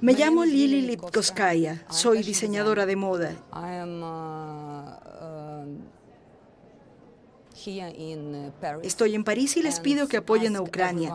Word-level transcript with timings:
Me 0.00 0.12
llamo 0.12 0.44
Lili 0.44 0.82
Lipkoskaya, 0.82 1.84
soy 1.90 2.22
diseñadora 2.22 2.86
de 2.86 2.94
moda. 2.94 3.32
Estoy 8.82 9.14
en 9.14 9.24
París 9.24 9.56
y 9.56 9.62
les 9.62 9.80
pido 9.80 10.06
que 10.06 10.18
apoyen 10.18 10.54
a 10.56 10.62
Ucrania. 10.62 11.12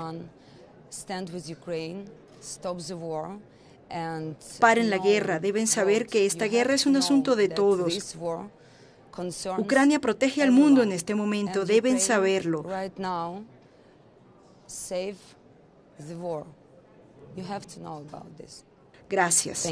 Paren 4.60 4.90
la 4.90 4.98
guerra, 4.98 5.40
deben 5.40 5.68
saber 5.68 6.08
que 6.08 6.26
esta 6.26 6.46
guerra 6.46 6.74
es 6.74 6.86
un 6.86 6.98
asunto 6.98 7.36
de 7.36 7.48
todos. 7.48 8.18
Ucrania 9.58 10.00
protege 10.00 10.44
al 10.44 10.52
mundo 10.52 10.84
en 10.84 10.92
este 10.92 11.16
momento, 11.16 11.64
deben 11.66 12.00
saberlo. 12.00 12.66
Gracias. 19.14 19.72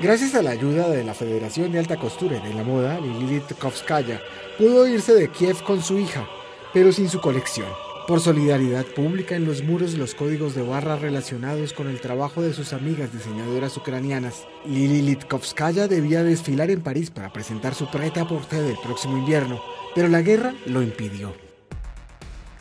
Gracias 0.00 0.34
a 0.34 0.42
la 0.42 0.50
ayuda 0.50 0.88
de 0.88 1.04
la 1.04 1.14
Federación 1.14 1.70
de 1.70 1.78
Alta 1.78 1.96
Costura 1.96 2.40
de 2.40 2.52
la 2.52 2.64
Moda, 2.64 2.98
Lili 2.98 3.40
Kovskaya 3.56 4.20
pudo 4.58 4.88
irse 4.88 5.14
de 5.14 5.28
Kiev 5.28 5.62
con 5.62 5.80
su 5.80 5.96
hija, 5.96 6.26
pero 6.74 6.90
sin 6.90 7.08
su 7.08 7.20
colección. 7.20 7.91
Por 8.12 8.20
solidaridad 8.20 8.84
pública 8.84 9.36
en 9.36 9.46
los 9.46 9.62
muros 9.62 9.94
los 9.94 10.14
códigos 10.14 10.54
de 10.54 10.60
barra 10.60 10.96
relacionados 10.96 11.72
con 11.72 11.88
el 11.88 11.98
trabajo 11.98 12.42
de 12.42 12.52
sus 12.52 12.74
amigas 12.74 13.10
diseñadoras 13.10 13.74
ucranianas. 13.78 14.46
Lili 14.66 15.00
Litkovskaya 15.00 15.88
debía 15.88 16.22
desfilar 16.22 16.70
en 16.70 16.82
París 16.82 17.10
para 17.10 17.32
presentar 17.32 17.74
su 17.74 17.90
preta 17.90 18.28
porte 18.28 18.60
del 18.60 18.76
próximo 18.76 19.16
invierno, 19.16 19.62
pero 19.94 20.08
la 20.08 20.20
guerra 20.20 20.52
lo 20.66 20.82
impidió. 20.82 21.32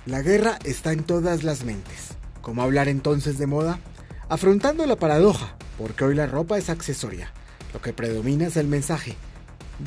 La 0.06 0.22
guerra 0.22 0.58
está 0.64 0.94
en 0.94 1.04
todas 1.04 1.44
las 1.44 1.66
mentes. 1.66 2.12
¿Cómo 2.42 2.64
hablar 2.64 2.88
entonces 2.88 3.38
de 3.38 3.48
moda? 3.48 3.78
Afrontando 4.30 4.86
la 4.86 4.96
paradoja, 4.96 5.58
porque 5.78 6.06
hoy 6.06 6.16
la 6.16 6.28
ropa 6.28 6.60
es 6.60 6.70
accesoria. 6.70 7.34
Lo 7.74 7.82
que 7.82 7.92
predomina 7.92 8.48
es 8.48 8.56
el 8.56 8.68
mensaje. 8.68 9.18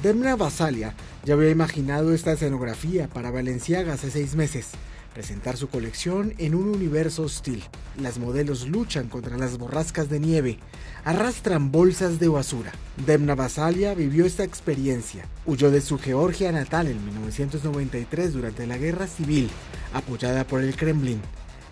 Demna 0.02 0.36
Basalia 0.36 0.92
ya 1.24 1.32
había 1.32 1.48
imaginado 1.48 2.12
esta 2.12 2.32
escenografía 2.32 3.08
para 3.08 3.30
Valenciaga 3.30 3.94
hace 3.94 4.10
seis 4.10 4.34
meses, 4.34 4.72
presentar 5.14 5.56
su 5.56 5.68
colección 5.68 6.34
en 6.38 6.54
un 6.54 6.68
universo 6.68 7.22
hostil. 7.22 7.62
Las 7.96 8.18
modelos 8.18 8.68
luchan 8.68 9.08
contra 9.08 9.38
las 9.38 9.56
borrascas 9.56 10.10
de 10.10 10.20
nieve, 10.20 10.58
arrastran 11.04 11.70
bolsas 11.70 12.18
de 12.18 12.28
basura. 12.28 12.72
Demna 13.06 13.34
Basalia 13.34 13.94
vivió 13.94 14.26
esta 14.26 14.44
experiencia. 14.44 15.26
Huyó 15.46 15.70
de 15.70 15.80
su 15.80 15.98
Georgia 15.98 16.52
natal 16.52 16.88
en 16.88 17.02
1993 17.06 18.34
durante 18.34 18.66
la 18.66 18.76
guerra 18.76 19.06
civil, 19.06 19.48
apoyada 19.94 20.44
por 20.44 20.60
el 20.60 20.76
Kremlin. 20.76 21.20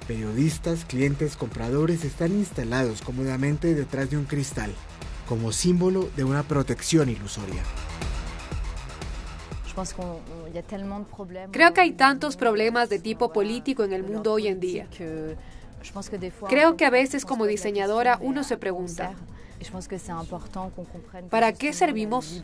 Periodistas, 0.06 0.84
clientes, 0.84 1.36
compradores 1.36 2.04
están 2.04 2.32
instalados 2.32 3.02
cómodamente 3.02 3.74
detrás 3.74 4.10
de 4.10 4.16
un 4.16 4.24
cristal, 4.24 4.72
como 5.28 5.52
símbolo 5.52 6.08
de 6.16 6.24
una 6.24 6.42
protección 6.42 7.08
ilusoria. 7.08 7.62
Creo 11.50 11.72
que 11.72 11.80
hay 11.80 11.92
tantos 11.92 12.36
problemas 12.36 12.88
de 12.88 12.98
tipo 12.98 13.32
político 13.32 13.84
en 13.84 13.92
el 13.92 14.02
mundo 14.02 14.32
hoy 14.32 14.48
en 14.48 14.60
día. 14.60 14.86
Creo 16.48 16.76
que 16.76 16.84
a 16.84 16.90
veces 16.90 17.24
como 17.24 17.46
diseñadora 17.46 18.18
uno 18.20 18.44
se 18.44 18.56
pregunta, 18.56 19.14
¿Para 21.30 21.52
qué 21.52 21.72
servimos? 21.72 22.42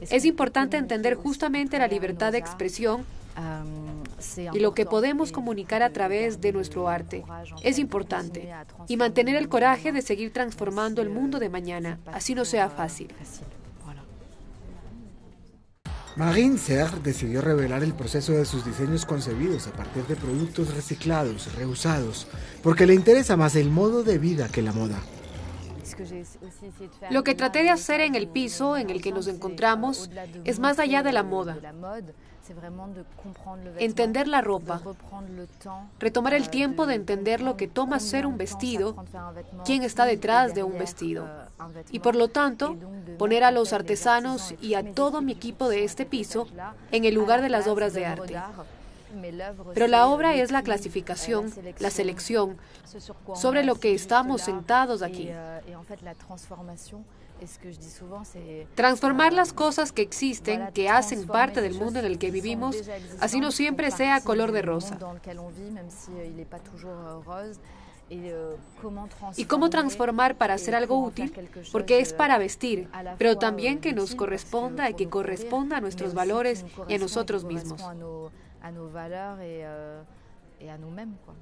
Es 0.00 0.24
importante 0.24 0.76
entender 0.76 1.14
justamente 1.14 1.78
la 1.78 1.86
libertad 1.86 2.32
de 2.32 2.38
expresión 2.38 3.04
y 4.52 4.60
lo 4.60 4.72
que 4.72 4.86
podemos 4.86 5.32
comunicar 5.32 5.82
a 5.82 5.90
través 5.90 6.40
de 6.40 6.52
nuestro 6.52 6.88
arte. 6.88 7.24
Es 7.62 7.78
importante. 7.78 8.50
Y 8.88 8.96
mantener 8.96 9.36
el 9.36 9.48
coraje 9.48 9.92
de 9.92 10.02
seguir 10.02 10.32
transformando 10.32 11.02
el 11.02 11.10
mundo 11.10 11.38
de 11.38 11.48
mañana, 11.48 11.98
así 12.12 12.34
no 12.34 12.44
sea 12.44 12.70
fácil. 12.70 13.12
Marine 16.16 16.56
Serre 16.56 17.00
decidió 17.02 17.42
revelar 17.42 17.82
el 17.82 17.92
proceso 17.92 18.32
de 18.32 18.46
sus 18.46 18.64
diseños 18.64 19.04
concebidos 19.04 19.66
a 19.66 19.72
partir 19.72 20.02
de 20.06 20.16
productos 20.16 20.74
reciclados, 20.74 21.54
reusados, 21.54 22.26
porque 22.62 22.86
le 22.86 22.94
interesa 22.94 23.36
más 23.36 23.54
el 23.54 23.68
modo 23.68 24.02
de 24.02 24.16
vida 24.16 24.48
que 24.48 24.62
la 24.62 24.72
moda. 24.72 24.98
Lo 27.10 27.24
que 27.24 27.34
traté 27.34 27.62
de 27.62 27.70
hacer 27.70 28.00
en 28.00 28.14
el 28.14 28.28
piso 28.28 28.76
en 28.76 28.90
el 28.90 29.02
que 29.02 29.12
nos 29.12 29.26
encontramos 29.26 30.10
es 30.44 30.58
más 30.58 30.78
allá 30.78 31.02
de 31.02 31.12
la 31.12 31.22
moda. 31.22 31.56
Entender 33.78 34.28
la 34.28 34.40
ropa, 34.40 34.80
retomar 35.98 36.34
el 36.34 36.48
tiempo 36.48 36.86
de 36.86 36.94
entender 36.94 37.40
lo 37.40 37.56
que 37.56 37.66
toma 37.66 37.98
ser 37.98 38.26
un 38.26 38.36
vestido, 38.36 39.04
quién 39.64 39.82
está 39.82 40.04
detrás 40.04 40.54
de 40.54 40.62
un 40.62 40.78
vestido. 40.78 41.28
Y 41.90 41.98
por 42.00 42.14
lo 42.14 42.28
tanto, 42.28 42.76
poner 43.18 43.42
a 43.42 43.50
los 43.50 43.72
artesanos 43.72 44.54
y 44.60 44.74
a 44.74 44.94
todo 44.94 45.22
mi 45.22 45.32
equipo 45.32 45.68
de 45.68 45.84
este 45.84 46.06
piso 46.06 46.46
en 46.92 47.04
el 47.04 47.14
lugar 47.14 47.42
de 47.42 47.48
las 47.48 47.66
obras 47.66 47.94
de 47.94 48.06
arte. 48.06 48.36
Pero 49.74 49.86
la 49.86 50.06
obra 50.06 50.34
es 50.34 50.50
la 50.50 50.62
clasificación, 50.62 51.52
la 51.78 51.90
selección, 51.90 52.56
sobre 53.34 53.64
lo 53.64 53.76
que 53.76 53.94
estamos 53.94 54.42
sentados 54.42 55.02
aquí. 55.02 55.30
Transformar 58.74 59.32
las 59.32 59.52
cosas 59.52 59.92
que 59.92 60.02
existen, 60.02 60.68
que 60.72 60.88
hacen 60.88 61.26
parte 61.26 61.60
del 61.60 61.74
mundo 61.74 61.98
en 61.98 62.06
el 62.06 62.18
que 62.18 62.30
vivimos, 62.30 62.76
así 63.20 63.40
no 63.40 63.50
siempre 63.50 63.90
sea 63.90 64.20
color 64.22 64.52
de 64.52 64.62
rosa. 64.62 64.98
Y 69.36 69.44
cómo 69.46 69.68
transformar 69.68 70.36
para 70.36 70.54
hacer 70.54 70.74
algo 70.74 70.98
útil, 70.98 71.32
porque 71.72 71.98
es 71.98 72.12
para 72.12 72.38
vestir, 72.38 72.88
pero 73.18 73.36
también 73.36 73.80
que 73.80 73.92
nos 73.92 74.14
corresponda 74.14 74.88
y 74.88 74.94
que 74.94 75.08
corresponda 75.08 75.78
a 75.78 75.80
nuestros 75.80 76.14
valores 76.14 76.64
y 76.88 76.94
a 76.94 76.98
nosotros 76.98 77.44
mismos. 77.44 77.82
à 78.66 78.72
nos 78.72 78.88
valeurs 78.88 79.38
et, 79.40 79.64
euh, 79.64 80.02
à 80.68 80.78
nous-mêmes. 80.78 81.14
Quoi. 81.24 81.34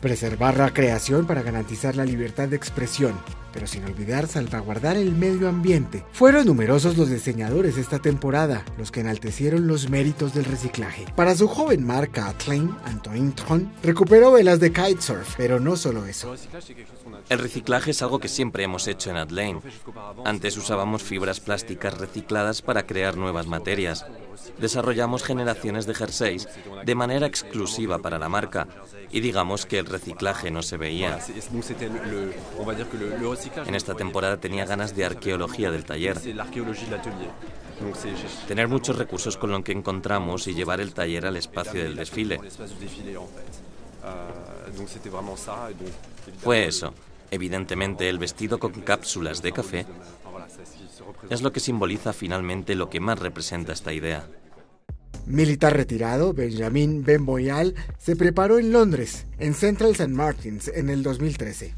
Preservar 0.00 0.56
la 0.56 0.72
creación 0.72 1.26
para 1.26 1.42
garantizar 1.42 1.94
la 1.94 2.06
libertad 2.06 2.48
de 2.48 2.56
expresión, 2.56 3.12
pero 3.52 3.66
sin 3.66 3.84
olvidar 3.84 4.26
salvaguardar 4.26 4.96
el 4.96 5.12
medio 5.12 5.46
ambiente. 5.46 6.06
Fueron 6.12 6.46
numerosos 6.46 6.96
los 6.96 7.10
diseñadores 7.10 7.76
esta 7.76 7.98
temporada, 7.98 8.64
los 8.78 8.90
que 8.90 9.00
enaltecieron 9.00 9.66
los 9.66 9.90
méritos 9.90 10.32
del 10.32 10.46
reciclaje. 10.46 11.04
Para 11.16 11.34
su 11.34 11.48
joven 11.48 11.86
marca 11.86 12.28
Atlain, 12.28 12.74
Antoine 12.84 13.32
Tron 13.32 13.70
recuperó 13.82 14.32
velas 14.32 14.58
de 14.58 14.72
kitesurf, 14.72 15.34
pero 15.36 15.60
no 15.60 15.76
solo 15.76 16.06
eso. 16.06 16.34
El 17.28 17.38
reciclaje 17.38 17.90
es 17.90 18.00
algo 18.00 18.18
que 18.20 18.28
siempre 18.28 18.64
hemos 18.64 18.88
hecho 18.88 19.10
en 19.10 19.16
Atlain. 19.16 19.60
Antes 20.24 20.56
usábamos 20.56 21.02
fibras 21.02 21.40
plásticas 21.40 21.98
recicladas 21.98 22.62
para 22.62 22.86
crear 22.86 23.18
nuevas 23.18 23.46
materias. 23.46 24.06
Desarrollamos 24.58 25.22
generaciones 25.22 25.86
de 25.86 25.94
jerseys 25.94 26.48
de 26.84 26.94
manera 26.94 27.26
exclusiva 27.26 27.98
para 27.98 28.18
la 28.18 28.28
marca 28.28 28.66
y 29.10 29.20
digamos 29.20 29.66
que 29.66 29.78
el 29.78 29.86
reciclaje 29.90 30.50
no 30.50 30.62
se 30.62 30.76
veía. 30.76 31.18
En 33.66 33.74
esta 33.74 33.94
temporada 33.94 34.38
tenía 34.38 34.64
ganas 34.64 34.96
de 34.96 35.04
arqueología 35.04 35.70
del 35.70 35.84
taller. 35.84 36.18
Tener 38.46 38.68
muchos 38.68 38.96
recursos 38.96 39.36
con 39.36 39.50
lo 39.50 39.62
que 39.62 39.72
encontramos 39.72 40.46
y 40.46 40.54
llevar 40.54 40.80
el 40.80 40.92
taller 40.92 41.26
al 41.26 41.36
espacio 41.36 41.82
del 41.82 41.96
desfile. 41.96 42.40
Fue 46.42 46.66
eso. 46.66 46.94
Evidentemente, 47.30 48.08
el 48.08 48.18
vestido 48.18 48.58
con 48.58 48.72
cápsulas 48.72 49.40
de 49.40 49.52
café 49.52 49.86
es 51.28 51.42
lo 51.42 51.52
que 51.52 51.60
simboliza 51.60 52.12
finalmente 52.12 52.74
lo 52.74 52.90
que 52.90 53.00
más 53.00 53.18
representa 53.18 53.72
esta 53.72 53.92
idea. 53.92 54.26
Militar 55.26 55.76
retirado, 55.76 56.32
Benjamin 56.32 57.04
Ben 57.04 57.24
Boyal 57.24 57.74
se 57.98 58.16
preparó 58.16 58.58
en 58.58 58.72
Londres, 58.72 59.26
en 59.38 59.54
Central 59.54 59.92
St. 59.92 60.08
Martins, 60.08 60.68
en 60.68 60.90
el 60.90 61.02
2013. 61.02 61.74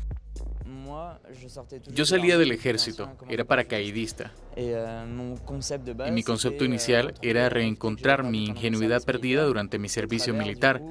Yo 1.93 2.07
salía 2.07 2.39
del 2.39 2.53
ejército, 2.53 3.11
era 3.29 3.45
paracaidista. 3.45 4.33
Y 4.57 6.11
mi 6.11 6.23
concepto 6.23 6.65
inicial 6.65 7.15
era 7.21 7.49
reencontrar 7.49 8.25
mi 8.25 8.47
ingenuidad 8.47 9.03
perdida 9.03 9.45
durante 9.45 9.79
mi 9.79 9.89
servicio 9.89 10.35
militar, 10.35 10.83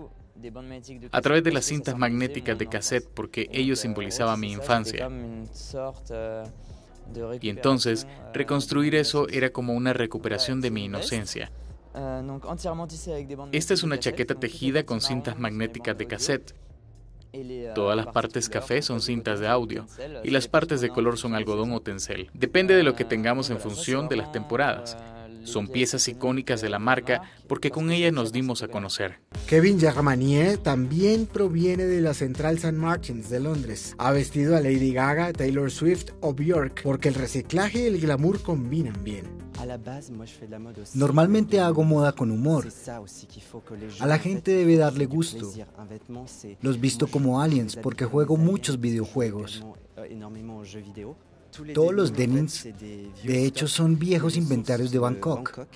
a 1.12 1.22
través 1.22 1.44
de 1.44 1.52
las 1.52 1.66
cintas 1.66 1.98
magnéticas 1.98 2.58
de 2.58 2.68
cassette, 2.68 3.08
porque 3.14 3.50
ellos 3.52 3.80
simbolizaban 3.80 4.40
mi 4.40 4.52
infancia. 4.52 5.10
Y 7.42 7.50
entonces, 7.50 8.08
reconstruir 8.34 8.96
eso 8.96 9.28
era 9.30 9.52
como 9.52 9.74
una 9.74 9.94
recuperación 9.94 10.62
de 10.62 10.72
mi 10.72 10.86
inocencia. 10.86 11.52
Esta 13.52 13.74
es 13.74 13.84
una 13.84 14.00
chaqueta 14.00 14.36
tejida 14.36 14.84
con 14.84 15.02
cintas 15.02 15.38
magnéticas 15.38 15.98
de 15.98 16.08
cassette. 16.08 16.56
Todas 17.76 17.96
las 17.96 18.08
partes 18.08 18.50
café 18.50 18.82
son 18.82 19.02
cintas 19.02 19.40
de 19.40 19.48
audio 19.48 19.86
y 20.24 20.32
las 20.32 20.48
partes 20.48 20.82
de 20.82 20.90
color 20.90 21.18
son 21.18 21.34
algodón 21.34 21.72
o 21.72 21.82
tencel. 21.82 22.30
Depende 22.34 22.76
de 22.76 22.84
lo 22.84 22.96
que 22.96 23.06
tengamos 23.06 23.50
en 23.50 23.60
función 23.60 24.10
de 24.10 24.18
las 24.18 24.32
temporadas. 24.32 24.98
Son 25.44 25.68
piezas 25.68 26.08
icónicas 26.08 26.62
de 26.62 26.70
la 26.70 26.78
marca 26.78 27.22
porque 27.48 27.72
con 27.72 27.92
ellas 27.92 28.14
nos 28.14 28.32
dimos 28.32 28.62
a 28.64 28.68
conocer. 28.68 29.20
Kevin 29.48 29.80
Germanier 29.80 30.58
también 30.58 31.26
proviene 31.26 31.86
de 31.86 32.02
la 32.02 32.14
Central 32.14 32.56
St. 32.56 32.74
Martins 32.74 33.30
de 33.30 33.40
Londres. 33.40 33.96
Ha 33.98 34.12
vestido 34.12 34.56
a 34.56 34.62
Lady 34.62 34.94
Gaga, 34.94 35.34
Taylor 35.34 35.72
Swift 35.72 36.12
o 36.22 36.34
Björk 36.34 36.84
porque 36.84 37.10
el 37.10 37.16
reciclaje 37.16 37.80
y 37.80 37.86
el 37.88 38.00
glamour 38.00 38.42
combinan 38.42 39.04
bien. 39.04 39.26
Normalmente 40.96 41.60
hago 41.60 41.84
moda 41.84 42.12
con 42.14 42.32
humor. 42.32 42.68
A 44.00 44.08
la 44.08 44.20
gente 44.20 44.52
debe 44.52 44.78
darle 44.78 45.06
gusto. 45.06 45.52
Los 46.62 46.80
visto 46.80 47.08
como 47.08 47.42
aliens 47.42 47.76
porque 47.76 48.06
juego 48.06 48.38
muchos 48.38 48.80
videojuegos. 48.80 49.64
Todos 51.74 51.94
los 51.94 52.14
denims, 52.14 52.64
de 52.64 53.46
hecho, 53.46 53.68
son 53.68 54.00
viejos 54.00 54.38
inventarios 54.38 54.92
de 54.92 55.00
Bangkok. 55.00 55.68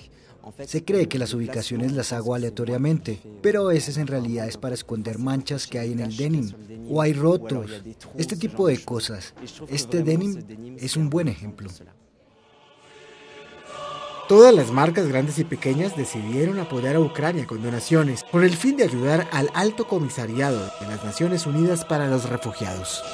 Se 0.64 0.84
cree 0.84 1.08
que 1.08 1.18
las 1.18 1.34
ubicaciones 1.34 1.92
las 1.92 2.12
hago 2.12 2.34
aleatoriamente, 2.34 3.20
pero 3.42 3.68
a 3.68 3.72
veces 3.72 3.96
en 3.96 4.06
realidad 4.06 4.46
es 4.46 4.56
para 4.56 4.74
esconder 4.74 5.18
manchas 5.18 5.66
que 5.66 5.78
hay 5.78 5.92
en 5.92 6.00
el 6.00 6.16
denim, 6.16 6.52
o 6.88 7.02
hay 7.02 7.12
rotos, 7.12 7.82
este 8.16 8.36
tipo 8.36 8.68
de 8.68 8.78
cosas. 8.78 9.34
Este 9.68 10.02
denim 10.02 10.76
es 10.78 10.96
un 10.96 11.10
buen 11.10 11.28
ejemplo. 11.28 11.68
Todas 14.28 14.52
las 14.52 14.72
marcas 14.72 15.06
grandes 15.06 15.38
y 15.38 15.44
pequeñas 15.44 15.96
decidieron 15.96 16.58
apoyar 16.58 16.96
a 16.96 17.00
Ucrania 17.00 17.46
con 17.46 17.62
donaciones, 17.62 18.24
con 18.24 18.42
el 18.42 18.56
fin 18.56 18.76
de 18.76 18.82
ayudar 18.82 19.28
al 19.30 19.50
Alto 19.54 19.86
Comisariado 19.86 20.68
de 20.80 20.88
las 20.88 21.04
Naciones 21.04 21.46
Unidas 21.46 21.84
para 21.84 22.08
los 22.08 22.28
Refugiados. 22.28 23.04